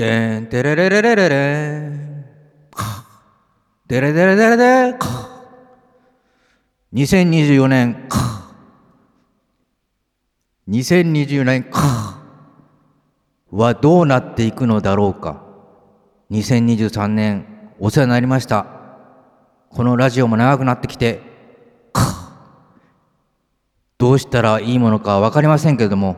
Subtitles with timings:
[0.00, 2.24] てんてれれれれれれん。
[3.86, 4.98] てれれれれれれ。
[6.94, 8.08] 2024年。
[10.68, 11.66] 2024年
[13.50, 15.44] はどうなっていくのだろうか。
[16.30, 18.66] 2023年お世話になりました。
[19.68, 21.20] このラジオも長くなってきて、
[23.98, 26.16] どうしたらいいものかわかりませんけれども、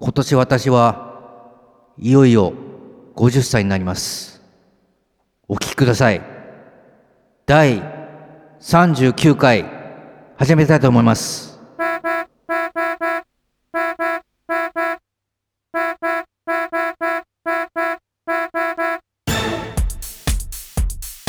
[0.00, 2.65] 今年私はいよいよ
[3.16, 4.42] 50歳になります。
[5.48, 6.20] お聞きください。
[7.46, 7.82] 第
[8.60, 9.64] 39回
[10.36, 11.58] 始めたいと思います。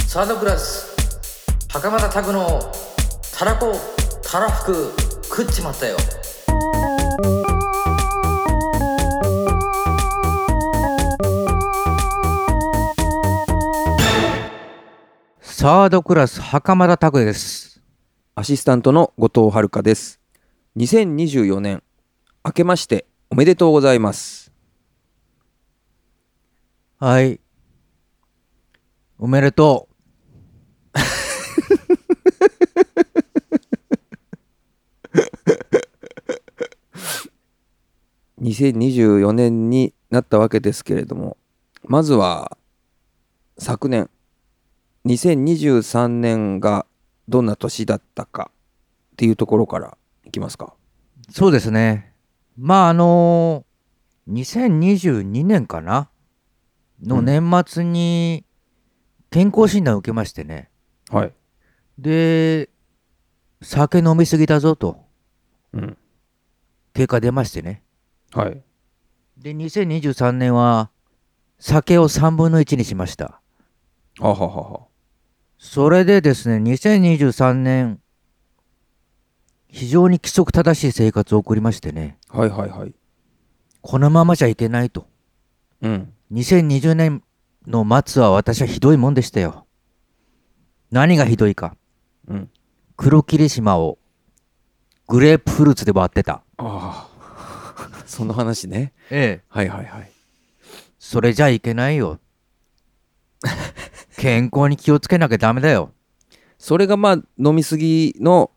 [0.07, 0.95] サードクラス
[1.71, 2.59] 袴田拓の
[3.37, 3.71] たらこ
[4.29, 5.95] たらふく食っちまったよ
[15.59, 17.81] サードクラス袴田拓です
[18.35, 20.21] アシスタントの後藤遥です。
[20.77, 21.81] 2024年、
[22.45, 24.51] 明けましておめでとうございます。
[26.99, 27.39] はい
[29.17, 29.89] おめでと
[38.39, 41.35] 2024年になったわけですけれども、
[41.83, 42.59] まずは
[43.57, 44.11] 昨年、
[45.07, 46.85] 2023年が
[47.27, 48.51] どんな年だったか
[49.13, 50.73] っていうところからいきますか？
[51.29, 52.13] うそうですね
[52.57, 53.65] まああの
[54.29, 56.09] 2022年かな？
[57.01, 58.43] の年末に
[59.29, 60.69] 健康診断を受けましてね、
[61.09, 61.33] はい。
[61.97, 62.69] で
[63.61, 65.05] 酒飲みすぎだぞと
[65.73, 65.97] うん。
[66.93, 67.83] 結果出ましてね
[68.33, 68.61] はい。
[69.37, 70.89] で2023年は
[71.59, 73.39] 酒を3分の1にしました
[74.19, 74.87] はははは。
[75.57, 77.99] それでですね2023年
[79.69, 82.93] 非常に規則正しい生活を送りましてねはいはいはい。
[83.81, 85.07] このままじゃいけないと
[85.81, 86.13] うん。
[86.31, 87.23] 2020年
[87.65, 89.65] の末は私はひどいもんでしたよ
[90.91, 91.75] 何がひどいか
[92.27, 92.49] うん。
[92.95, 93.97] 黒霧島を
[95.07, 97.09] グレープフルーツで割ってたああ。
[98.07, 98.93] その話ね。
[99.11, 100.11] ええはいはいはい。
[100.97, 102.19] それじゃいけないよ
[104.17, 105.91] 健康に気をつけなきゃダメだよ。
[106.57, 108.51] それがまあ飲みすぎの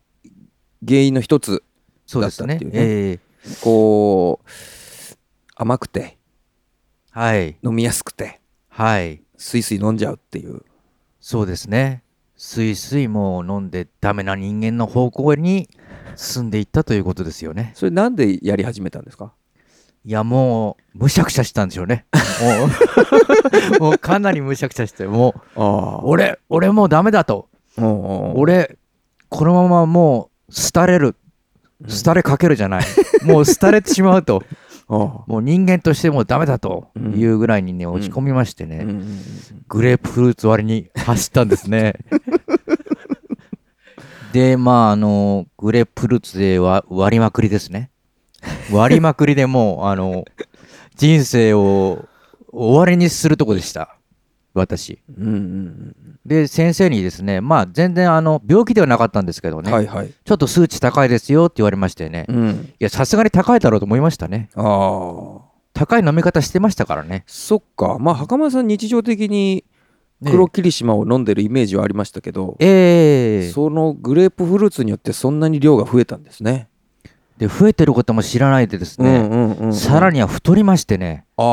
[0.85, 1.63] 原因の一つ
[2.07, 2.79] そうですねだったっていうね。
[2.79, 3.19] ええ。
[3.61, 4.49] こう
[5.55, 6.17] 甘くて
[7.11, 7.57] はい。
[7.63, 8.39] 飲みやすくて
[8.69, 9.21] はい。
[9.37, 10.63] スイスイ飲んじゃうっていう。
[11.19, 12.03] そうですね。
[12.35, 15.69] すいすいもう飲んでダメな人間の方向に
[16.15, 17.71] 進んでいったということですよね。
[17.75, 19.33] それなんでやり始めたんですか？
[20.03, 22.05] いやもうむしゃくしゃしたんでしょうね。
[23.79, 27.49] もう かなりむしゃくしゃしてもうあ俺俺もうダメだと。
[27.77, 28.77] あ俺俺
[29.29, 31.15] このままもう廃れる。
[32.05, 32.83] 廃れかけるじゃない。
[33.25, 34.43] もう廃れてしまうと。
[34.87, 39.17] あもう人間としてもうダメだというぐらいにね落ち込みましてね、うんうん。
[39.67, 41.93] グレープフルーツ割りに走ったんですね。
[44.33, 47.91] で、まあ、あの、グレープフルーツでは割りまくりですね。
[48.71, 50.25] 割りまくりでもう、あの、
[50.95, 52.05] 人生を
[52.51, 53.97] 終わりにするとこでした。
[54.53, 54.99] 私。
[55.17, 64.49] うんうんで、先生にですね、まあ、全然、あの、病気ではなかったんですけどね、うんはいはいちょっと数値高いですよって言われましてね、いうんや、さすがに高いだろうと思いましたね。
[64.55, 67.23] ああ高い飲み方してましたからね。
[67.25, 69.65] そっかまあ袴田さん日常的に
[70.23, 76.69] 黒霧島を飲んでるイメージはありましたけど、ええそのグレープフルーツによってそんなに量が増えたんですね。
[77.41, 81.43] で、増えてることも知らないでですね、うんうんうんさらには太りましてね、ああ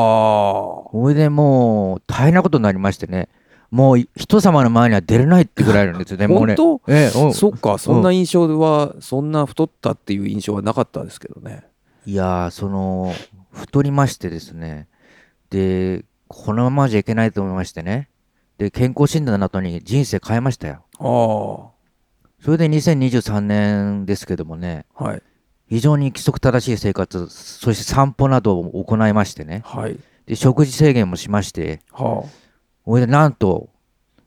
[0.91, 3.27] それでもう大変なことになりましてね、
[3.71, 6.55] もう人様の前には出れないってぐらいなんですよね、 もうね。
[6.55, 7.29] 本当ええう。
[7.29, 11.63] んそっかそんな印象はそんな太ったっていう印象はなかったですけどね。
[12.05, 13.11] いやー、その、
[13.51, 14.87] 太りましてですね、
[15.49, 18.09] で、このままじゃいけないと思いましてね、
[18.59, 20.83] で、健康診断の後に人生変えましたよ。
[20.99, 21.71] あ
[22.43, 25.21] それで2023年ですけどもね、あはい
[25.69, 29.97] 非常に規則正しい生活、そして散歩などを行いましてね、はい。
[30.25, 32.25] で、食事制限もしまして、は
[32.85, 33.69] それでなんと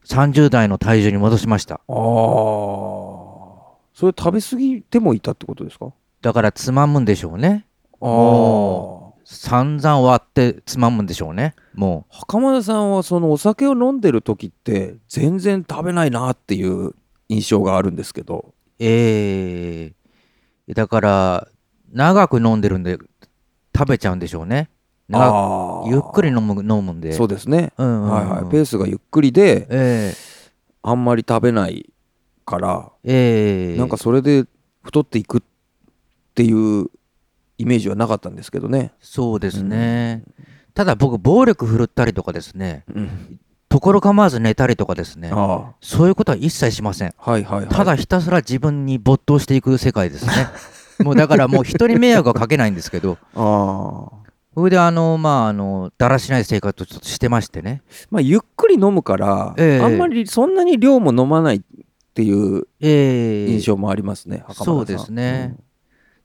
[0.05, 1.75] 30代の体重に戻しました。
[1.75, 1.93] あああ
[3.94, 5.93] それ食べ過ぎてもいたってことですか？
[6.21, 7.67] だからつまむんでしょうね。
[8.00, 11.55] あも散々割ってつまむんでしょうね。
[11.75, 16.95] も袴田さんはそのお酒を飲んでる時って全然食べないなっていう
[17.29, 18.47] 印象があるんですけど。
[18.49, 18.53] う。
[18.79, 20.01] ええ
[20.69, 21.49] だから、
[21.93, 22.99] 長く飲んでるんで
[23.76, 24.70] 食べちゃうんでしょうね。
[25.11, 27.12] ゆっくり飲む飲むんで。
[27.12, 28.11] そうですね、うんうんうん。
[28.11, 28.50] はいはい。
[28.50, 30.14] ペースがゆっくりでえ
[30.82, 31.93] あんまり食べない
[32.47, 33.75] からええ。
[33.75, 34.47] えなんかそれで
[34.82, 35.43] 太っていくっ
[36.35, 36.87] ていう
[37.59, 38.93] イメージはなかったんですけどね。
[39.00, 40.25] そうですね、
[40.75, 42.85] ただ僕暴力振るったりとかですね。
[42.94, 43.41] うん、
[43.73, 45.31] ところ構わず寝たりとかですね。
[45.33, 47.15] あそういうことは一切しません。
[47.17, 47.69] あはいはいはい。
[47.69, 50.33] ただひたすら自分に没頭していく世界ですね。
[51.03, 53.17] もうだからもう人に迷惑はかけないんですけど。
[53.35, 54.23] ああ。
[54.55, 57.81] それであのまああのだらしない生活をちょっとしてましてね。
[58.11, 59.83] まあゆっくり飲むから、ええ。
[59.83, 61.61] あんまりそんなに量も飲まないっ
[62.13, 63.53] ていうええ。
[63.53, 64.45] 印象もありますね。
[64.49, 64.67] 袴田さん。
[64.67, 65.57] そうですね。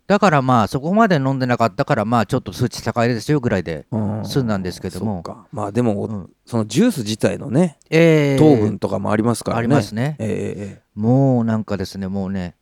[0.07, 4.25] だからまあそこまで飲んでなかったからまあちょっと数値高いですよぐらいでうん。
[4.25, 5.21] 済んだんですけども。
[5.51, 6.29] まあでも、うん。
[6.45, 8.37] そのジュース自体のねええ。
[8.39, 9.59] 糖分とかもありますからね。
[9.59, 10.15] ありますね。
[10.19, 12.55] ええもうなんかですねもうね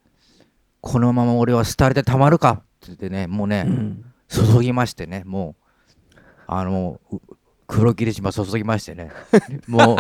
[0.82, 4.06] このまま俺は廃れてたまるかって言ってねもうね、ええうん。
[4.28, 5.56] 注ぎましてねも
[6.16, 7.18] うあのう
[7.68, 9.12] 黒霧島注ぎましてね。
[9.68, 9.98] もう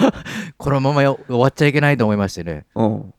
[0.56, 2.64] このままよ終わっちゃいけないと思いましてね。
[2.74, 3.12] うん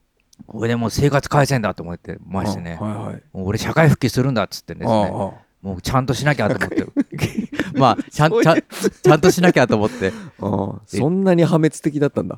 [0.48, 3.24] これでもう生活改善だと思ってましてね、はいはい。
[3.34, 5.12] もう俺社会復帰するんだっつってですね。
[5.62, 6.86] もうちゃんとしなきゃと思って。
[7.78, 10.14] まあちゃんちゃんちゃんとしなきゃと思って。
[10.86, 12.36] そんなに破滅的だったんだ。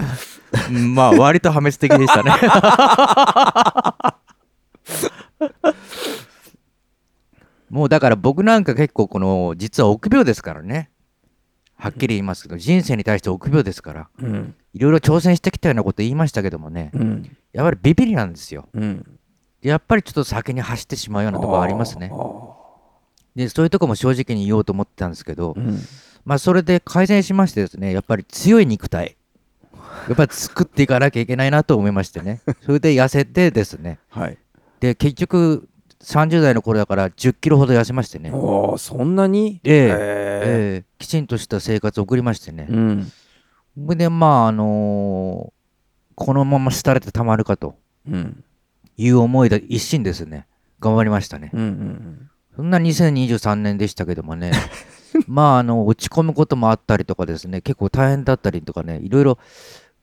[0.69, 2.31] うんまあ割と破滅的でしたね。
[7.69, 10.89] もうだから僕なんか結構この実は臆病ですからね。
[11.75, 14.09] はっきり言いますけど人生に対して臆病ですから。
[14.19, 16.91] うんいろいろ挑戦してきたようなこと言いましたけどもね。
[16.93, 17.37] うん。
[17.53, 18.67] やっぱりビビりなんですよ。
[18.73, 19.19] うん。
[19.61, 22.11] やっぱりちょっと先に走ってしまうようなところありますね。
[23.35, 25.79] でそういうとこも正直に言おうと思ってたんですけどうん。
[26.25, 29.17] まあそれで改善しましてですねやっぱり強い肉体。
[30.07, 32.41] やっぱり作っていかなきゃいけないなと思いましてね。
[32.61, 33.99] それで痩せてですね。
[34.09, 34.37] はい。
[34.79, 35.67] で結局
[36.03, 39.59] 30代の頃だから10キロほど痩せましてね、そんなに？
[39.65, 39.73] ええ。
[39.73, 40.85] えええ。
[40.97, 42.67] きちんとした生活を送りましてね。
[42.69, 43.11] え、うん
[43.95, 45.59] でまああのー
[46.15, 48.43] このまま廃れてたまるかとうん。
[48.97, 50.47] いう思いで一心ですね。
[50.81, 51.49] 頑張りましたね。
[51.53, 54.51] うんうんそんな2023年でしたけどもね。
[55.27, 57.61] まああの落ち込むこともあったりとかですね。
[57.61, 58.99] 結構大変だったりとかね。
[59.01, 59.37] いろいろ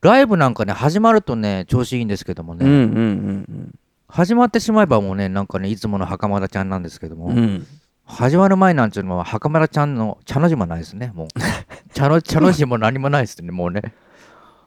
[0.01, 3.75] ライブなんかね始まるとね調子いいんですけどもね、うんうんうん
[4.07, 7.67] 始まってしまえばもうねなんかねいつもの袴田ちゃんなんですけども、うんうん
[8.07, 11.27] 始まる前なんていうのは袴田ちゃんの茶の字もないですねもう。
[11.93, 13.93] 茶の茶の字も何もないですねもうね。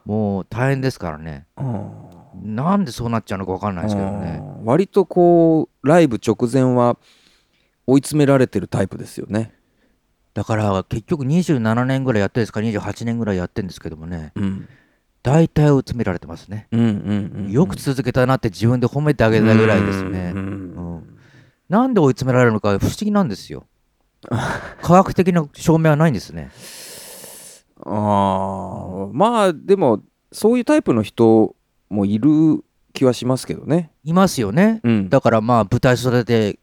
[0.05, 1.47] もう大変ですからね。
[1.57, 2.55] うん。
[2.55, 4.41] なんでそうなっちゃうのか分かんないですけどね。
[4.59, 4.65] うん。
[4.65, 6.97] 割とこうライブ直前は
[7.87, 9.53] 追い詰められてるタイプですよね。
[10.33, 14.31] だから結局27年ぐらいやってるんですか28年ぐらいやってるんですけどもね。
[14.35, 14.67] うん。
[15.23, 16.67] 大体追い詰められてますね。
[16.71, 20.31] うんうんうんよく続けたなって自分で褒めてあげたいぐらいですね。
[20.35, 20.39] うん。
[20.39, 20.41] う
[20.97, 21.10] ん
[21.71, 23.65] なんで追い詰められるのか不思議なんですよ。
[24.83, 26.51] 科学的な証明はないんですね。
[27.85, 30.01] ああまあでも
[30.33, 31.55] そういうタイプの人
[31.89, 32.63] もいる
[32.93, 33.89] 気はしますけどね。
[34.03, 34.81] いますよね。
[34.83, 35.09] うん。
[35.09, 36.59] だからまあ舞台袖で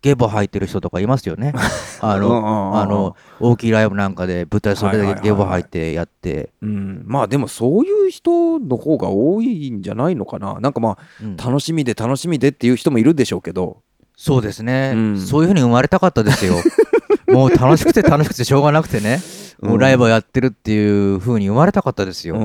[0.00, 1.52] ゲボ吐いてる人とかいますよね。
[2.00, 10.60] あの、のあの大きいライブなんかで舞台袖でゲボ吐いてやって、うん、まあでもそういう人の方が多いんじゃないのかな。
[10.60, 11.36] なんかまあうん。
[11.36, 13.82] 楽しみで楽しみでっていう人もいるでしょうけど
[14.16, 15.20] そうですね、うん。
[15.20, 16.54] そういうふうに生まれたかったですよ。
[17.28, 19.20] もう楽しくて楽しくてしょうがなくてね、
[19.60, 22.36] もうライブをやってるっていうふうに生まれたかったですよ。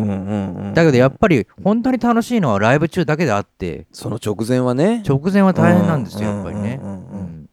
[0.74, 5.02] だけどやっぱり本当に楽しいのはライブ中だけであって、その直前はね。
[5.08, 6.80] 直前は大変なんですよ、やっぱりね。
[6.84, 7.02] うんうんうん。
[7.02, 7.48] うん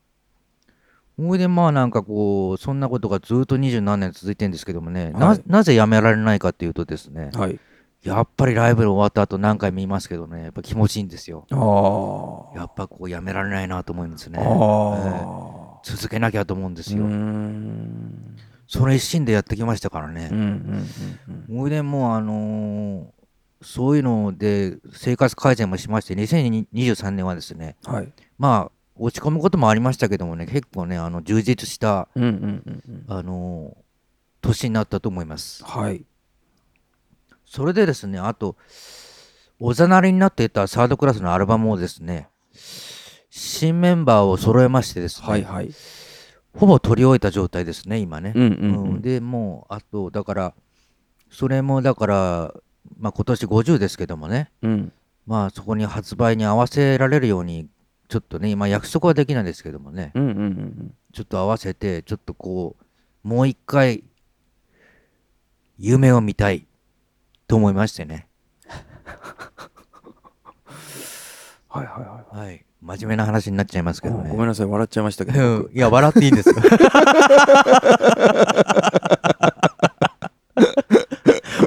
[1.21, 1.29] うん。
[1.31, 5.43] それでまあなんかこうそんなことがずっと二十何年続いてるんですけどもね、はない。
[5.47, 7.59] なぜやめられないかっていうとですね、はい
[8.05, 11.47] やっぱりライブ終わった後何回も言いますけどね、やっぱ気持ちいいんですよ。
[11.51, 14.39] あやっぱこうやめられないなと思うんですね。
[14.39, 14.49] あええ
[15.25, 17.05] あ続けなきゃと思うんですよ。
[17.05, 18.37] ん
[18.67, 20.31] その一心でやってきましたからね。
[21.49, 23.07] それでもうあのー
[23.61, 33.77] そういうので生活改善もしまして、2023年はですね、うんはいまあ落ち込むこともありましたけどもね、結構ね、あの充実した、あのー
[34.41, 35.65] 年になったと思います。
[35.65, 36.05] はい
[37.49, 38.57] それでですね、あと、
[39.59, 42.29] おざなりになっていたサードクラスのアルバムをですね、
[43.31, 45.71] 新メンバーを揃えましてですね、はいはい。
[46.55, 48.33] ほぼ取り終えた状態ですね、今ね。
[48.37, 48.91] うんうんうん。
[48.91, 50.55] うんで、もう、あと、だから、
[51.31, 52.55] それもだから、
[52.99, 54.93] まあ、今年50ですけどもね、うん。
[55.27, 57.69] まあ、そこに発売に合わせられるように、
[58.09, 60.95] ちょっとね、今、約束はできないですけどもね、うんうんうん。
[61.15, 62.77] ちょっと合わせて、ちょっとこ
[63.25, 64.05] う、もう一回、
[65.79, 66.68] 夢を見たい
[67.49, 68.29] と思いましてね。
[71.69, 72.65] は はいはいはいはい。
[72.81, 74.31] 真面目な話になっちゃいますけどね。
[74.31, 76.55] ごめんなさい笑っちゃいましたけど、僕うんいや、笑っていいんですよ。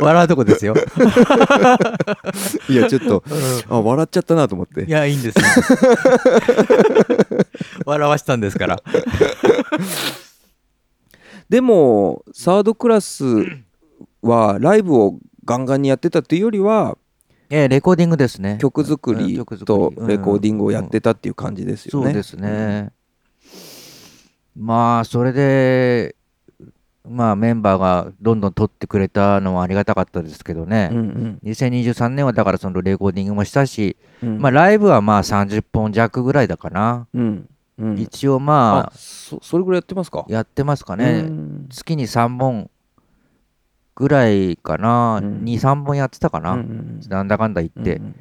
[0.01, 0.73] 笑うとこですよ。
[2.69, 3.23] いやちょっと
[3.69, 5.45] あ笑っちゃったなと思っていや、いいんですよ。
[7.85, 8.81] 笑わしたんですから。
[11.49, 13.25] でもサードクラス
[14.21, 16.97] はライブをガンガンにやってたっていうよりは
[17.49, 18.57] ええ、レコーディングですね。
[18.61, 22.05] 曲作うんりとレコーディングをやってたっていう感じですよね。
[22.05, 22.91] そうですね。
[24.55, 26.15] まあ、それで、
[27.07, 30.89] まあ、メンバーがどんどん取ってくれたのはありがたかったですけどね。
[30.91, 37.07] うんうん2023年はだからそのレコーディングもしたし、うんまあ、ライブはまあ30本弱ぐらいだかな。
[37.13, 40.19] うんうん一応まあそそれぐらいやってますか？
[40.19, 41.21] あ、やってますかうね。
[41.23, 42.69] ん月に3本
[43.95, 45.19] ぐらいかな。
[45.21, 46.53] うん2、3本やってたかな。
[46.53, 47.97] うんうんなんだかんだ言って。
[47.97, 48.15] うんうん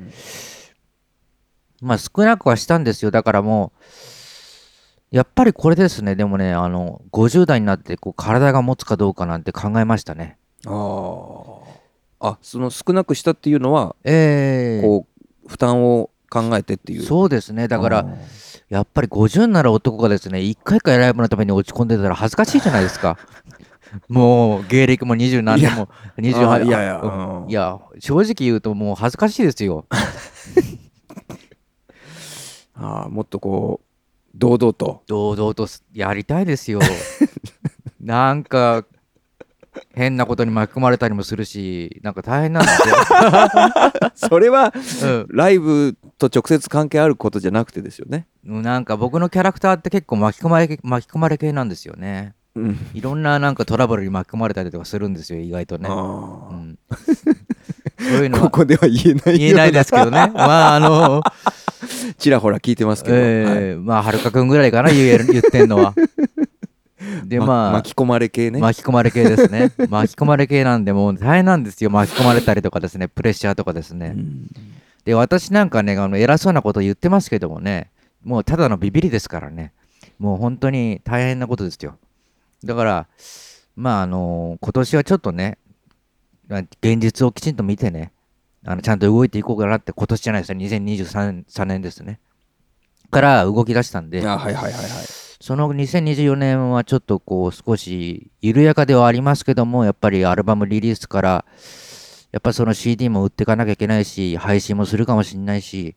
[1.82, 3.10] まあ少なくはしたんですよ。
[3.10, 3.72] だからも
[5.12, 6.14] う、やっぱりこれですね。
[6.14, 10.36] でもね、あの、50代になってこう体が持つかどうかなんて考えましたね。
[10.66, 11.60] あー
[12.22, 15.06] あその少なくしたっていうのはええこ
[15.46, 17.66] う負担を考えてっていうそうですね。
[17.66, 18.06] だかあら、
[18.68, 23.16] やっぱり50になる男がですね、1回かライブのために落ち込んでたら恥ずかしいじゃないですか。
[24.08, 29.86] もう芸歴も20何年もあー28いやいやうんうんいや正直言うともう恥ずかしいですよ。
[32.74, 33.86] あーもっとこう
[34.34, 36.80] 堂々と堂々とすやりたいですよ。
[38.00, 38.84] なんか
[39.94, 42.70] 変なことに巻き込まれたりもするし、なんか大変なんで
[44.14, 45.26] す それはよ。
[45.28, 48.26] ライブと直接関係あることじゃなくてですよね。
[48.46, 52.34] うん、なんか僕のキャラクターって結構巻き込まれ巻き込まれ系なんですよね。
[52.56, 55.88] うん、いろんななんかトラブルに巻き込まれたりとかするんですよ、意外とね。
[55.88, 60.30] うあん、そういうのはこでは言えない言えないですけどね。
[60.34, 61.22] まああの、
[62.18, 65.94] ちらほら聞いてますけど、はまあはるかくんぐらいかな言える言ってんのは。
[67.24, 68.60] でままあ巻き込まれ系ね。
[68.60, 69.72] 巻き込まれ系ですね。
[69.88, 71.90] 巻き込まれ系なんで、もう大変なんですよ。
[71.90, 74.14] 巻き込まれたりとかですね、プレッシャーとかですね。
[74.16, 74.46] うん
[75.04, 77.90] で、私なんかね、あの偉そうなこと言ってますけどもね、
[78.22, 79.72] もうただのビビりですからね、
[80.18, 81.96] もう本当に大変なことですよ。
[82.64, 83.06] だから、
[83.76, 85.58] まあ、あの今年はちょっとね、
[86.48, 88.12] まあ現実をきちんと見てね、
[88.64, 92.20] あのちゃんと動いていこうかなって、今年じゃないですね、2023 3年ですね。
[93.10, 94.80] から動き出したんで、あはいはいはいはい。
[95.42, 101.44] その2024年はちょっとこう少し緩やかではありますけども、やっぱりアルバムリリースから、
[102.30, 105.96] やっぱその CD も売っていかなきゃいけないし、配信もするかもしれないし、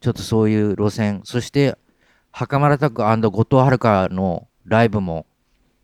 [0.00, 1.76] ちょっとそういう路線、そして、
[2.30, 5.26] 袴田拓後藤遥のライブも、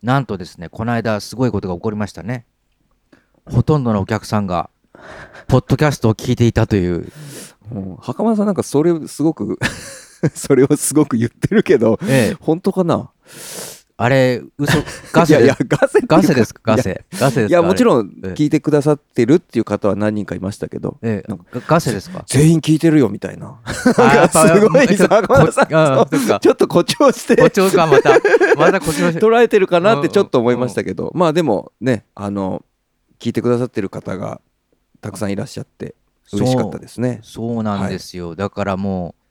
[0.03, 2.45] なんとですね、この間すごいことが起こりましたね。
[3.47, 4.69] ほとんどのお客さんが、
[5.49, 7.13] ポッドキャストを聞いていたという、
[7.73, 9.59] うん袴田さんなんかそれすごく
[10.35, 13.11] それをすごく言ってるけどええ、本当かな？
[14.03, 14.79] あれ、嘘、
[15.13, 15.57] ガ いやいや。
[15.69, 17.05] ガセガセですか、ガセ。
[17.19, 17.49] ガセですか？
[17.49, 17.85] いやもちん。
[17.87, 22.25] ろんええ聞いてくださってるっていう方は何人かいましたけどええガガセですか？
[22.27, 25.67] 全員聞いてるよみたいなすごいちょさ
[26.41, 28.11] ちょっと誇張して誇張か、また。
[28.57, 29.21] また誇張して。
[29.21, 32.65] 捉えてるかなってちょっと思いましたけどまあでもねあの
[33.21, 34.41] 聞いてくださってる方が
[35.01, 35.95] たくさんいらっしゃって
[36.33, 38.35] 嬉しかったですねそうなんですよ。
[38.35, 39.23] だからもう、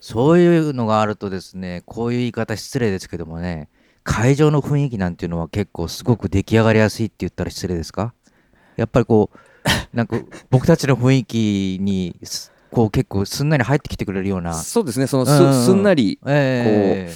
[0.00, 3.68] そういうのがあるとですね、こういう言い方失礼ですけどもね、
[4.02, 8.14] 会場の雰囲気なんていうのは結構すごく出来上がりやすいって言ったら失礼ですか？
[8.76, 9.38] やっぱりこう、
[9.96, 10.16] なんか
[10.50, 15.06] 僕たちの雰囲気にす、こう結構すんなり入ってきてくれるような、そうですね。
[15.06, 15.64] そのす,、うんうん。
[15.66, 17.14] すんなりえ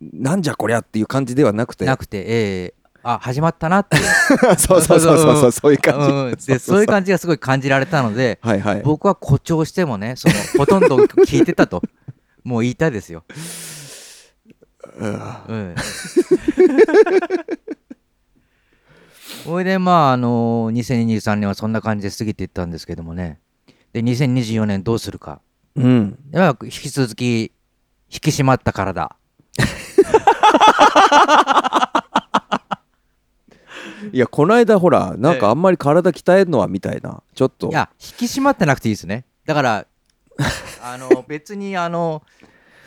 [0.00, 1.84] なんじゃこりゃっていう感じではなくて。
[1.84, 2.24] えなくて、え
[2.66, 2.74] え。
[3.02, 3.96] あ、始まったなって。
[4.58, 8.82] そうそうそうそうそうそういう感じ、うんでそういう感じがすごい感じられたので、はいはい。
[8.82, 11.82] 僕は誇張してもね、そのほとんど聞いてたと、
[12.44, 13.24] もう言いたいですよ。
[14.98, 15.74] うん。
[19.44, 23.40] それでまあ、あの2023年はそんな感じで過ぎていったんですけどもね。
[23.92, 25.40] で、2024年どうするか。
[25.76, 27.52] うんでは、引き続き、
[28.10, 29.16] 引き締まった体。
[34.12, 39.24] いやこの間ほらなんかあんまり体鍛えるのはみたいなちょっといや、引き締まってなくていいですね。
[39.44, 39.86] だから、
[40.82, 42.22] あの、別に、あの、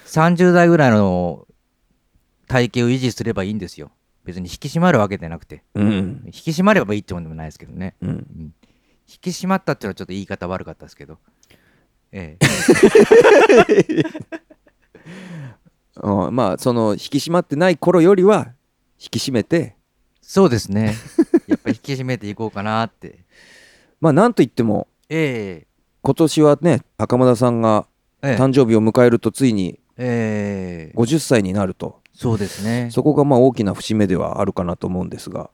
[0.05, 1.47] 30代ぐらいの
[2.51, 3.91] 体型を維持すればいいんですよ。
[4.25, 5.63] 別に引き締まるわけじゃなくて。
[5.73, 7.95] うん引き締まればいいってもんでもないですけどね。
[8.01, 8.53] うんうん
[9.07, 11.17] 引き締まったっていうのはちょっと言い方悪かったですけど。
[12.11, 12.45] ええ。
[16.03, 18.53] うんまあその引き締まってない頃よりは
[18.99, 19.75] 引き締めて
[20.21, 20.95] そうですね。
[21.47, 23.19] やっぱり引き締めていこうかなって。
[24.01, 25.67] まあなんといってもえ
[26.01, 27.87] 今年はね袴田さんが
[28.21, 35.49] ええ誕生日を迎えるとついにええ50歳になるとそうですねそこがまあ大きな節目ではあるかなと思うんですが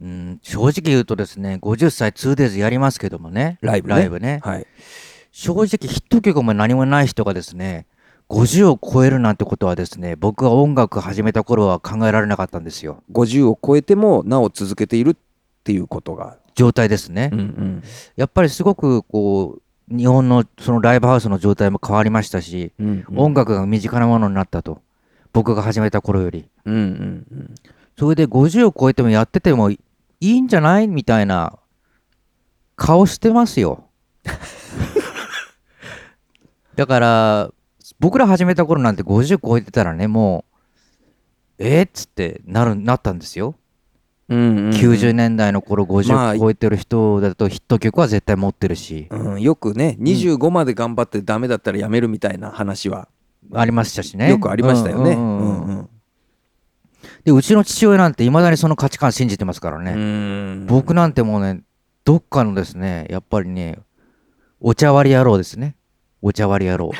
[0.00, 4.40] うん、正直言うとですね、50歳 2days やりますけどもね、ライブねライブね。
[4.42, 4.66] はい
[5.30, 7.86] 正直ヒット曲も何もない人がですね、
[8.28, 13.02] 50を超えるなんてことはですね、僕が音楽始めた頃は考えられなかったんですよ。
[13.12, 15.16] 50を超えてもなお続けているっ
[15.64, 17.30] ていうことが、状態ですね。
[17.32, 17.82] うんうん
[18.16, 19.58] やっぱりすごくこ
[19.90, 24.82] う、日本のそのライブハウスの状態も変わりましたし、うんうん音楽が身近なものになったと。
[25.32, 26.46] 僕が始めた頃より。
[26.64, 26.84] うんうんう
[27.36, 27.54] ん
[27.98, 29.78] それで50を超えてもやっててもい
[30.20, 30.88] いんじゃない？
[30.88, 31.58] みたいな
[32.74, 33.84] 顔してますよ。
[36.74, 37.50] だから、
[38.00, 40.46] 僕ら始めた頃なんて50超えてたらね、も
[41.58, 43.56] う、えっつってなるなったんですよ。
[44.28, 45.98] うんうんうん90年代の頃ま
[46.30, 53.08] あ50超えてる人だとヒット曲は絶対持ってるし、うん、よくね25まで頑張ってダメだったらやめるみたいな話は
[53.54, 54.30] ありましたしね。
[54.30, 55.86] よくありましたよね。
[57.24, 59.92] で、うちの父親なんて未だにその価値観信じてますからね。
[59.92, 61.62] うん僕なんてもうね、
[62.04, 63.78] どっかのですね、やっぱりね、
[64.60, 65.76] お茶割り野郎ですね。
[66.20, 66.90] お茶割り野郎。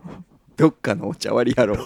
[0.56, 1.78] どっかのお茶割りやろう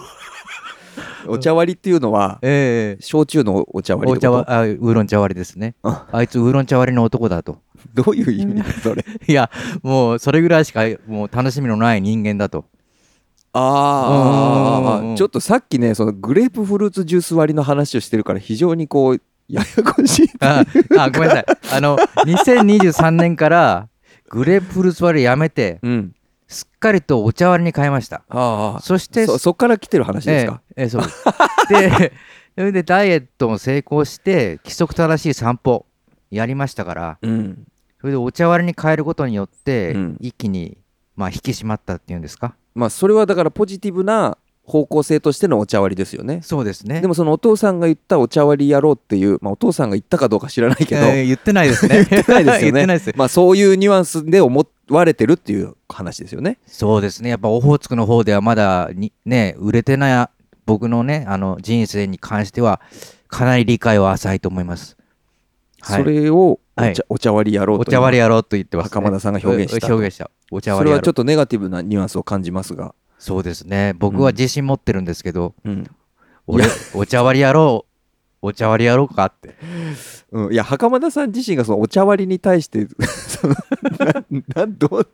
[1.27, 5.75] お茶割りっていうのはええ焼酎のお茶割りお茶わあウーロン茶割りですね。
[5.83, 7.59] ああいつウーロン茶割りの男だと。
[7.93, 9.03] どういう意味それ？
[9.27, 9.49] いや、
[9.83, 12.65] もうそれぐらいしかもう楽しみのない人間だと。
[13.53, 20.63] ああちょっとさっきねそのグレープフルーツジュース割りの話をしてるから非常にこうややこしいあ
[20.99, 21.45] あ、ごめんなさい。
[21.73, 23.87] あの、2023年から
[24.29, 26.13] グレープフルーツ割りやめて、うん
[26.49, 28.23] すっかりとお茶割りに変えました。
[28.29, 31.23] ああそして、そそっから来てる話ですか、ええええそうです。
[31.99, 32.13] で、
[32.57, 35.85] それでダイエットも成功して、規則正しい散歩
[36.31, 37.65] やりましたから、うん
[37.99, 40.77] それでお茶割りに変えることによって、うん一気に、
[41.17, 42.55] まあ、引き締まったっていうんですか？
[42.77, 46.99] まあそれはだからポジティブな方向性としてのお茶割りですよねそうですね。
[47.01, 52.05] でもそのお父さんが言ったお茶割りやろうっていう、まあ、お父さんが言ったかどうか知らないけど、えー言ってないですね。
[52.09, 53.13] 言ってないですよね 言ってないです。
[53.15, 56.59] まあそういうニュアンスで思われてるっていう話ですよね。
[56.67, 57.29] そうですね。
[57.29, 60.27] やっぱオホーツクの方ではまだにね、売れてない
[60.65, 62.81] 僕のね、あの人生に関しては、
[63.29, 64.97] かなり理解は浅いと思います。
[65.79, 68.89] はいそれをはいお茶割りやろうおと茶割りやろうと言ってます、ね。
[68.89, 70.29] 袴田さんが表現したと表現した。
[70.51, 70.93] お茶そ割りやろう。
[70.93, 73.93] れはちょっとネガティブなニュアンスを感じますが、そうですね。
[73.97, 75.89] 僕は自信持ってるんですけど、うん
[76.49, 77.85] 俺お茶割りやろ
[78.41, 78.47] う。
[78.47, 79.55] お茶割りやろうかって。
[80.31, 83.55] うん、いや袴田さん自身がそのお茶割りに対して その
[83.99, 85.07] ななどう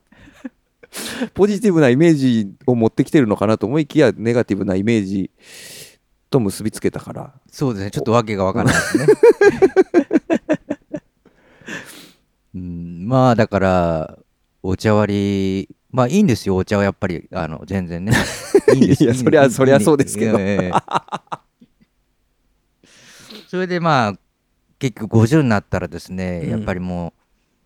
[1.33, 5.31] ポジティブなイメージを持ってきてるのかなと思いきやネガティブなイメージ
[6.29, 7.91] と結びつけたからそうですね。
[7.91, 9.05] ちょっとわけがわからないですね。
[12.55, 14.19] うん、まあだから、
[14.61, 18.13] お茶割り、まあいいんですよ、お茶はやっぱり、あの、全然ね。
[18.73, 20.71] いいんですいやそりゃそりゃそうですけどええ
[23.47, 24.13] それでまあ、
[24.79, 27.13] 結局50になったらですね、うんやっぱりも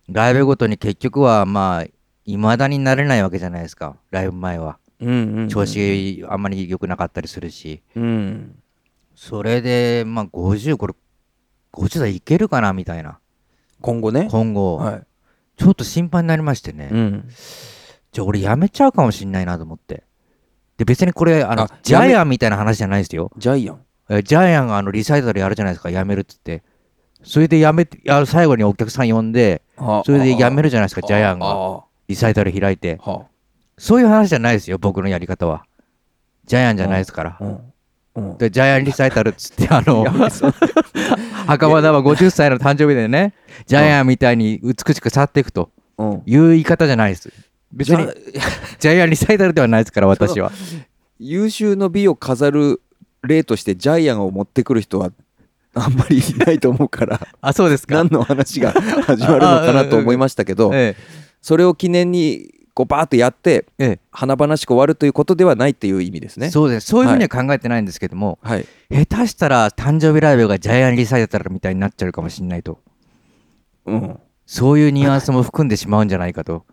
[0.08, 1.86] う、ライブごとに結局はまあ、
[2.24, 4.78] いまだになれないわけじゃないですか、ライブ前は。
[5.00, 7.82] うんうんうん調子あんまり良くなかったりするし。
[7.94, 8.58] うん
[9.14, 10.94] それで、まあ50、これ、
[11.72, 13.18] 50代いけるかなみたいな。
[13.80, 15.02] 今後ね今後、はい
[15.58, 16.88] ちょっと心配になりましてね。
[16.92, 17.28] うん
[18.12, 20.04] じゃあ俺やめちゃうかもしんないなと思って。
[20.78, 23.32] で、別にこれ、あの、ジャイアンみたいな話じゃないですよ。
[23.36, 26.62] ジャイアンえジャイアンがあのリサイタルやるじゃないですか、やめるっつって。
[27.24, 31.46] それでやめて、あの最後にお客さん呼んで、それでやめるじゃないですか、ジャイアンが。
[31.46, 32.98] がリサイタル開いて。
[33.02, 33.26] は
[33.76, 35.64] そういう話じゃないですよ、僕のやり方は。
[36.46, 37.44] ジャイアンじゃないですからあ。
[37.44, 37.60] うん
[38.14, 40.04] うんで、ジャイアンリサイタルっつって、あの
[41.48, 43.32] 袴田は50歳の誕生日でね、
[43.66, 45.70] ジャイアンみたいに美しく去っていくと。
[45.96, 46.22] うん。
[46.26, 47.32] いう言い方じゃないです。
[47.72, 48.06] 別に、
[48.78, 50.52] ジャイアンリサイタルではないですから、私は。
[51.18, 52.82] 優秀の美を飾る
[53.22, 55.10] 例としてジャイアンを持ってくる人は
[55.74, 57.94] あんまりいないと思うからあ、そうですか。
[57.94, 60.96] 何の話が始まるのかなと思いましたけど え。
[61.40, 66.42] それを記念にこうバーッとやってえ、え華々しく終わるということではないっていう意味ですえ。
[66.42, 66.50] ね。
[66.50, 66.86] そうです。
[66.86, 72.78] そういうふうには考えてないんですけども、はい、下手したら誕生日ライブがジャイアンリサイタルみたいになっちゃうかもしれないと。
[73.86, 76.64] うん、そういうニュアンスも含んでしまうんじゃないかと。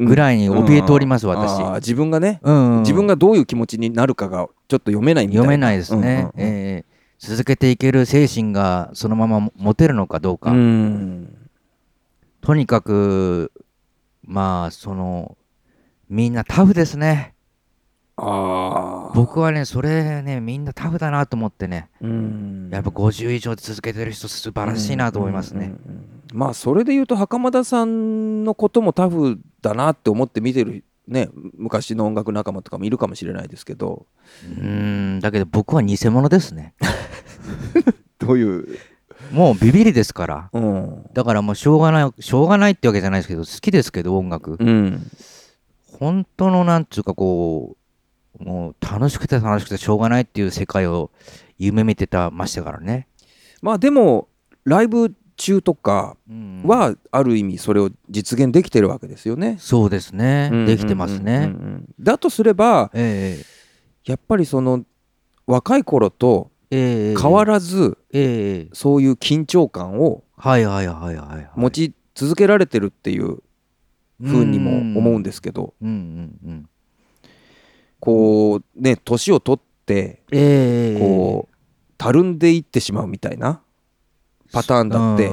[0.00, 1.80] ぐらいに怯えております、あー私。
[1.82, 6.00] 自分がね、うんうん自分がどういう気持ちになるかがちょっと読めないみたいな読めないですね。
[6.00, 10.50] うんうんうんええ続けていける精神がそのまま持てるのかどうか。
[10.50, 11.44] うん
[12.40, 13.50] とにかく、
[14.26, 15.36] まあ、その、
[16.08, 17.34] みんなタフですね。
[18.16, 22.70] ああ僕はね、それね、みんなタフだなと思ってね、うん。
[22.70, 25.66] やっぱ50以上で続けてる人素晴らしいなと思いますね。
[25.66, 34.06] うんうんうんまあそれで言うと袴田さんのこともタフだなって思って見てるね昔の音楽仲間とかもいるかもしれないですけど。
[34.44, 34.64] うー
[35.16, 36.74] んだけど僕は偽物ですね。
[38.18, 38.78] どういう、
[39.30, 40.50] もうビビりですから。
[40.52, 41.06] うん。
[41.14, 44.56] だからもうしょうがないしょうがないってわけじゃないですけど好きですけど音楽。
[44.58, 45.06] うん、
[45.98, 47.76] 本当のなんつうかこ
[48.40, 51.10] うもう楽しくて楽しくてしょうがないっていう世界を
[51.58, 53.06] 夢見てたましたからね、
[53.62, 54.28] まあでも
[54.64, 56.62] ライブ中とかうん。
[56.64, 59.56] はある意味それを実現できてるわけですよね。
[59.58, 61.52] そうですね、できてますね、
[62.00, 64.10] だとすればええ。
[64.10, 64.84] やっぱりその
[65.46, 67.20] 若い頃とええ。
[67.20, 68.68] 変わらずええ。
[68.72, 71.50] そういう緊張感をはいはいはいはいはい。
[71.54, 73.38] 持ち続けられてるっていう
[74.22, 75.74] ふうにも思うんですけど。
[75.80, 76.68] うんうんうん
[78.00, 81.54] こうね年を取ってええこう
[81.96, 83.62] たるんでいってしまうみたいな
[84.52, 85.30] パターンだって。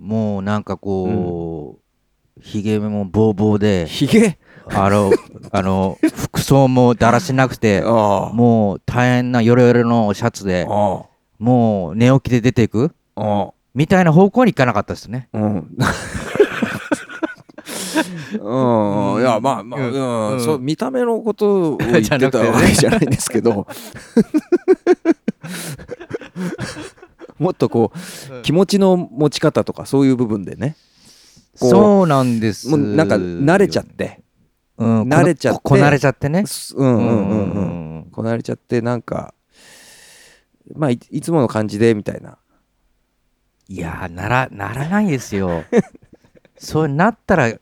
[0.00, 4.38] もうなんかこう、ひげもボーボーでひげ？
[4.72, 5.12] あの
[5.52, 11.02] あの服装もだらしなくてもう大変なヨレヨレのシャツであ
[11.38, 12.94] もう寝起きで出ていく
[13.74, 15.28] みたいな方向に行かなかったですね。
[15.32, 15.76] うん。
[18.38, 20.32] うん、いやまあまあ、うん。
[20.34, 20.40] うん。
[20.44, 23.66] そう見た目のことを言ってたわけ じゃないんですけど。
[27.38, 30.76] もっとこう気持ちの持ち方とかそういう部分でね。
[31.54, 32.68] そうなんです。
[32.68, 34.22] もうなんか慣れちゃって。
[34.76, 35.60] うん、慣れちゃって。
[35.62, 36.44] ここなれちゃってね。
[36.46, 37.62] すうんうんうんうん。
[37.96, 38.10] うん。
[38.12, 39.34] こなれちゃってなんか
[40.74, 42.38] まあいいつもの感じでみたいな。
[43.68, 45.64] いやーならならないですよ。
[46.58, 47.52] そうなったら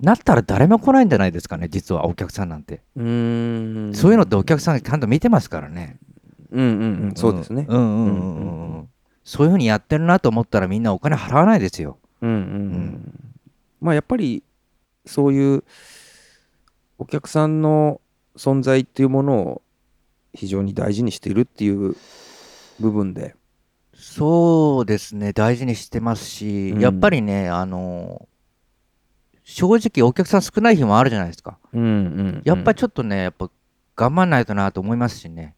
[0.00, 2.82] なったら誰も来ないんじゃないですかね実はお客さんなんて。
[2.96, 3.94] うーん。
[3.94, 5.98] そういうのってお客さんがちゃんと見てますからね。
[6.50, 7.14] うんうんうん。
[7.14, 7.66] そうですね。
[7.68, 8.78] うんうんうんうん。
[8.78, 8.88] うん。
[9.24, 11.98] そういうふうにやってるなと思ったらみんなお金払わないですよ。
[12.20, 13.34] うんうんうん。
[13.80, 14.42] まあやっぱり
[15.06, 15.64] そういう
[16.98, 18.00] お客さんの
[18.36, 19.62] 存在っていうものを
[20.34, 21.96] 非常に大事にしているっていう
[22.80, 23.36] 部分で。
[23.94, 25.32] そうですね。
[25.32, 26.80] 大事にしてますし、うん。
[26.80, 28.26] やっぱりねあの
[29.44, 31.58] 正直お客さん少ない日もあるじゃないですか。
[31.72, 33.50] うんうんやっぱりちょっとねやっぱ
[33.96, 35.54] 頑張んないとなと思いますしね。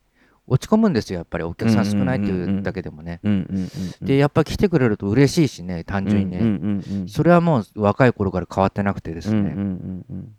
[0.46, 3.20] 落ち込むんですよやっぱりお客さん少ないっていうだけでもね。
[3.22, 3.68] うんうんうん
[4.00, 4.06] うん。
[4.06, 10.34] でやっぱり来てくれると嬉しいしね単純にね、うんうんうんそれはもう若い頃から変わってなくてですね、うんうんうんうん。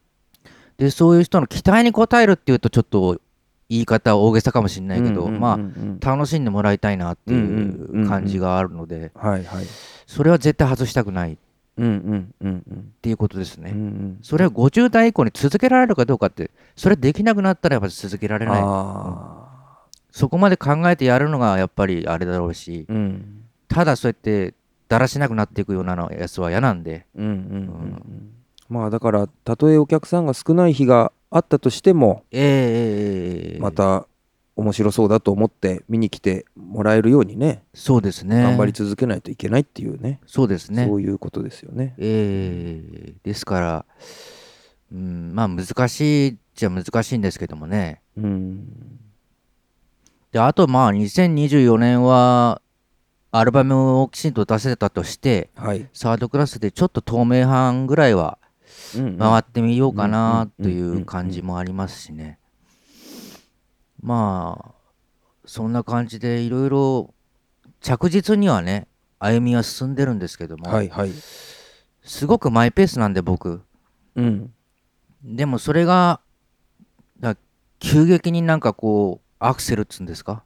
[0.77, 3.19] でそういう人の期待に応えるっていうとちょっと
[3.69, 5.59] 言い方は大げさかもしれないけど、うんうんうんうんま
[6.03, 7.51] あ楽しんでもらいたいなっていうんうんう
[7.97, 8.07] んううん。
[8.07, 9.65] 感じがあるので、はいはい。
[10.05, 11.33] それは絶対外したくない。
[11.33, 11.37] っ
[11.77, 12.93] うんうんうんうん。
[13.01, 13.71] ていうことですね。
[13.71, 14.19] うんうん。
[14.21, 18.61] それは50代以降に続けられるかどうかってそれできなくなったらやっぱり続けられない。
[18.63, 19.47] あ
[20.11, 23.43] そこまで考えてやるのがやっぱりあれだろうしーうん。
[23.67, 24.53] ただそうやって
[24.87, 27.05] だらしなくなっていくようなのやつは嫌なんで。
[27.15, 28.31] うんうんうんうん。
[28.69, 33.59] まあだからたとえお客さんが少ない日があったとしてもええええええ。
[33.59, 34.07] また
[34.55, 41.93] 面白そうだと思って見に来てもらえるようにねそうですね頑張り続けないといけないっていうねそうですねそういうことですよね。
[41.97, 43.85] ええですから、
[44.93, 48.01] うん、まあ難しいっちゃ難しいんですけどもね。
[48.17, 48.67] うん
[50.31, 52.61] で、あとまあ2024年は
[53.31, 58.37] アルバムをきちんと出せたとして、はい、サードクラスでちょっと透明版ぐらいは
[58.97, 62.39] うん回ってみようかなという感じもありますしね。
[64.05, 64.71] まあ、
[65.45, 67.11] そんな感じでいろいろ
[67.81, 68.87] 着実にはね、
[69.17, 71.11] 歩みは進んでるんですけども、はいはい。
[72.03, 73.63] すごくマイペースなんで僕、
[74.15, 74.53] うん。
[75.23, 76.19] でもそれが
[77.19, 77.35] だ
[77.79, 80.43] 急激になんかこうアクセルっつうんですか？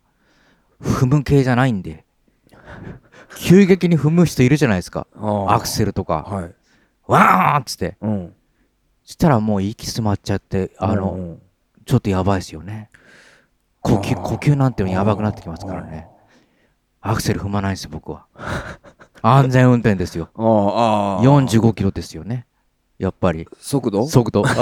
[0.81, 2.05] 踏む系じゃないんで。
[3.37, 5.05] 急激に踏む人いるじゃないですか。
[5.49, 6.23] アクセルとか。
[6.23, 6.55] はい。
[7.07, 7.97] わーっつって。
[7.99, 8.33] うん。
[9.03, 11.41] そしたらもう息詰まっちゃってあの、うん
[11.85, 12.87] ちょっとやばいですよね
[13.81, 16.07] 呼吸呼吸なんてやばくなってきますからね。
[17.01, 18.25] アクセル踏まないんですよ僕は。
[19.21, 20.29] 安全運転ですよ。
[20.35, 22.45] ああああ45キロですよね。
[22.97, 23.47] やっぱり。
[23.59, 24.05] 速度？
[24.07, 24.43] 速度。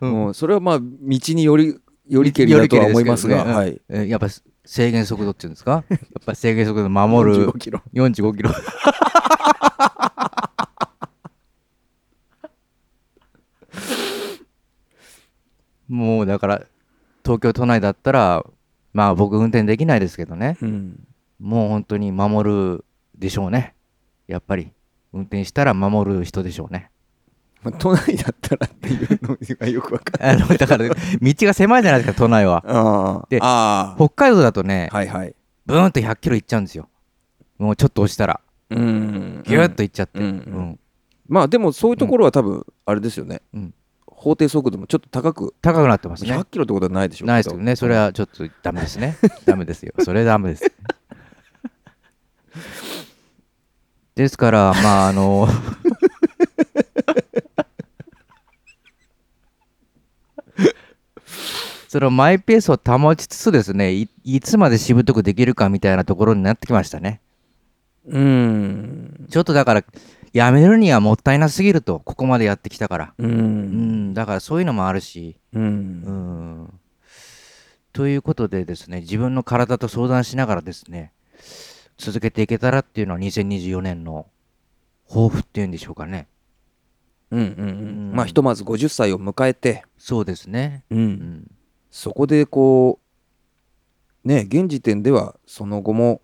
[0.00, 0.34] うん。
[0.34, 1.76] それはまあ道により
[2.08, 3.80] よりけりだとは思いますが、はい。
[4.08, 4.28] やっぱ
[4.64, 5.82] 制限速度っていうんですか？
[5.90, 7.46] やっぱ制限速度守る。
[7.50, 7.80] 45キロ。
[7.94, 8.50] 45キロ。
[15.88, 16.62] もうだから
[17.24, 18.44] 東京都内だったら
[18.92, 20.56] まあ僕運転できないですけどね。
[20.60, 21.06] うん。
[21.40, 22.84] もう本当に守る
[23.16, 23.74] でしょうね。
[24.26, 24.72] やっぱり。
[25.12, 26.90] 運転したら守る人でしょうね。
[27.62, 30.26] まあ都内だったらっていうのがよくわかる。
[30.26, 33.26] あのだから道が狭いじゃないですか都内は。
[33.28, 34.96] であ北海道だとねあ。
[34.96, 35.34] はいはい。
[35.66, 36.88] ブーンと100キロいっちゃうんですよ。
[37.58, 38.40] もうちょっと押したら。
[38.70, 39.42] うん。
[39.46, 40.26] ギュッといっちゃって、うん。
[40.26, 40.80] うん。
[41.28, 43.74] まあでもそういうところは多分あれですよね、うん
[44.22, 46.32] 法定速度もちょっと高く高くなってますね。
[46.32, 47.74] 100キロってことはないでしょうないですけどね。
[47.74, 49.16] それはちょっとダメですね。
[49.44, 49.92] ダメですよ。
[49.98, 50.70] それダメです。
[54.14, 55.48] ですからまああの
[61.88, 67.20] そのマイペースを保ちつつですねいいつまでしぶとくできるかみたいなところになってきましたね。
[68.06, 69.26] うん。
[69.30, 69.84] ちょっとだから
[70.32, 73.14] やめるにはもったいなすぎるとここまでやってきたから。
[73.18, 74.10] ううん。
[74.10, 75.36] んだからそういうのもあるし。
[75.52, 76.62] ううん。
[76.64, 76.80] ん
[77.92, 81.12] ということでですね自分の体と相談しながらですね
[81.98, 84.26] 続けていけたらっていうのは2024年の
[85.08, 86.26] 抱負っていうんでしょうかね。
[87.30, 88.12] うんうんうん。
[88.14, 90.84] まあひとまず50歳を迎えて、そうですね。
[90.90, 90.98] うん。
[90.98, 91.50] うん。
[91.90, 92.98] そこでこ
[94.24, 96.22] うね現時点ではその後も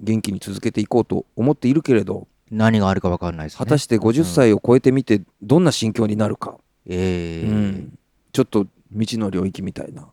[0.00, 3.58] 元気に続けていこうと思っているけれど何があるか分かんないですね。
[3.58, 7.98] 果たして50歳を超えてみてどんな心境になるか、ええうん。
[8.32, 10.08] ちょっと未知の領域みたいな。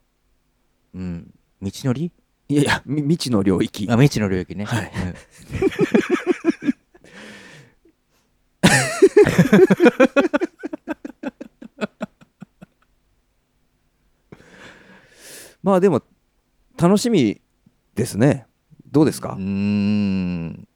[0.96, 1.32] うん。
[1.62, 2.12] 道のり？
[2.50, 3.88] いやいやみ未知の領域。
[3.90, 4.66] あ未知の領域ね。
[4.66, 4.92] はい。
[4.92, 5.14] うん。
[15.64, 16.02] まあでも
[16.78, 17.40] 楽しみ
[17.94, 18.48] ですね。
[18.92, 20.68] どうですか、うーん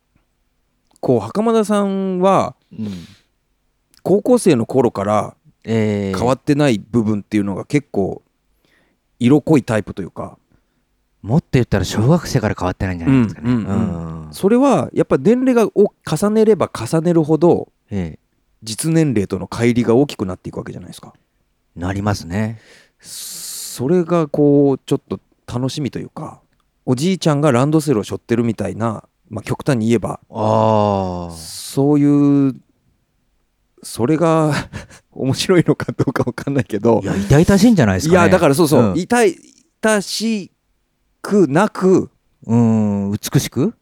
[1.06, 2.90] こう袴田さんはうん。
[4.02, 6.18] 高校生の頃からええ。
[6.18, 8.24] 変わってない部分っていうのが結構
[9.20, 10.40] 色濃いタイプというか。
[11.22, 13.52] もっと言ったら小学生から変わってないんじゃないですかね。
[13.52, 18.20] うんうんそれはやっぱ年齢がを重ねれば重ねるほどええ。
[18.64, 21.14] 実年齢との乖離が大きくなっていくわけじゃないですか。
[21.76, 22.60] なりますね。
[23.00, 26.42] それがこうちょっと楽しみというか
[26.84, 32.56] おじいちゃんがランドセルを背負ってるみたいな、まあ、極端に言えばああそういう
[33.84, 34.54] それが
[35.12, 38.20] 面白いのかどうかわかんないけどいや痛々しいんじゃないですかね。
[38.20, 38.98] いやだからそうそう、うん。
[38.98, 39.36] 痛い
[39.80, 40.52] 痛し
[41.22, 42.10] くなく
[42.48, 43.74] うん美しく？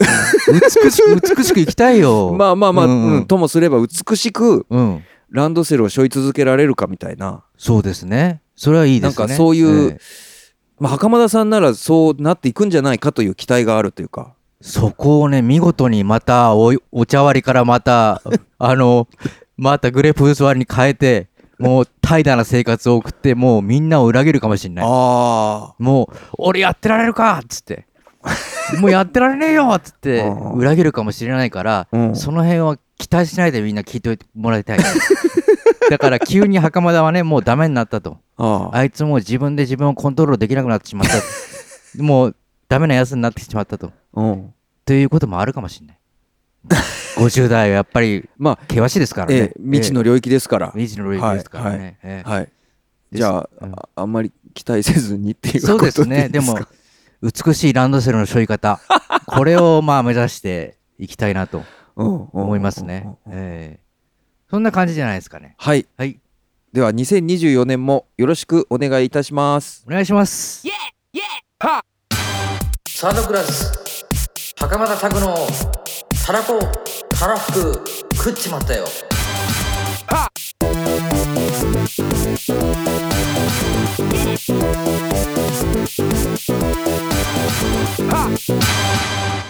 [0.49, 2.33] 美しく 美しく生きたいよ。
[2.37, 5.03] まあまあまあ、ううんんともすれば美しくうん。
[5.29, 8.41] ランドセルを背負い続けられるかみたいな、そうですね。
[8.55, 9.25] それはいいですね。
[9.25, 9.99] なんかそういうええ。
[10.79, 18.21] まあ、袴田さんならそうなっていくんじゃないかという期待があるというかそこをね見事にまたおお茶割りからまた
[18.57, 19.09] あの
[19.57, 21.27] またグレープフルーツ割りに変えて
[21.59, 24.85] もう怠惰な生活を送ってもうみんなを裏切るかもしれない。
[24.87, 27.85] あもう俺やってられるかっつって。
[28.79, 30.51] もうやってられねえよっつってうん。
[30.53, 32.15] 裏切るかもしれないから、うん。
[32.15, 34.79] その辺は期待しないでみんな聞いてもらいたい。
[35.91, 38.17] だから急に袴田はねもうダメになったと。
[38.37, 42.01] あいつもう自分で自分をコントロールできなくなってしまった。
[42.01, 42.35] もう
[42.73, 43.91] ダメなやつになってしまったと。
[44.13, 44.53] うん。
[44.83, 45.99] ということもあるかもしれない。
[47.17, 52.27] 50代はやっぱりまあ険しいですからね、ええ未知の領域ですから、ええ未知の領域ですからね、ええ。
[52.27, 52.41] はい。
[52.41, 52.49] で
[53.11, 53.17] す。
[53.17, 53.73] じゃあ,、うん。
[53.73, 56.29] ああんまり期待せずにっていうそうですことね。
[56.29, 58.79] でもいいすか美しいランドセルの背負い方。
[59.27, 61.63] これをまあ目指していきたいなと
[61.95, 63.79] うんうん思いますね、ええ。
[64.49, 65.53] そんな感じじゃないですかね。
[65.59, 65.85] はい。
[65.95, 66.19] はい。
[66.71, 69.85] では2024年もよろしくお願いいたします。
[69.87, 70.65] お願いします
[73.03, 73.69] サードクラス
[74.57, 75.35] 袴田拓の
[76.25, 76.57] たらこ
[77.09, 77.83] たらふく
[78.15, 78.85] 食っちまったよ。
[80.07, 80.29] は
[89.39, 89.42] っ！